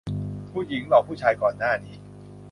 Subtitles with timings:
[0.49, 1.97] ผู้หญิงหลอกผู้ชายก่อนหน้านี้